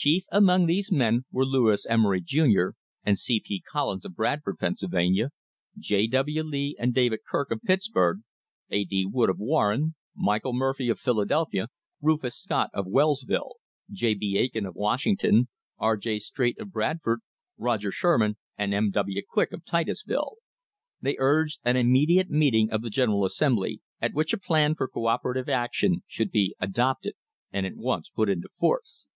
[0.00, 2.68] Chief among these men were Lewis Emery, Jr.,
[3.02, 3.40] and C.
[3.44, 3.60] P.
[3.60, 5.30] Collins, of Bradford, Pennsylvania;
[5.76, 6.06] J.
[6.06, 6.44] W.
[6.44, 8.20] Lee and David Kirk, of Pittsburg;
[8.70, 8.84] A.
[8.84, 9.04] D.
[9.10, 11.66] Wood, of Warren; Michael Murphy, of Philadelphia;
[12.00, 13.56] Rufus Scott, of Wellsville;
[13.90, 14.14] J.
[14.14, 14.38] B.
[14.38, 15.96] Aiken, of Washington; R.
[15.96, 16.20] J.
[16.20, 17.18] Straight, of Bradford;
[17.56, 18.92] Roger Sherman and M.
[18.92, 19.20] W.
[19.28, 20.34] Quick, of Titusville.
[21.00, 25.06] They urged an immediate meeting of the General Assembly, at which a plan for co
[25.08, 27.14] operative action should be adopted
[27.52, 29.06] and at once put into force.